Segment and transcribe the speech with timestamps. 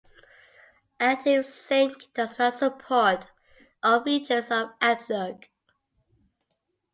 [0.99, 3.27] ActiveSync does not support
[3.83, 5.47] all features of Outlook.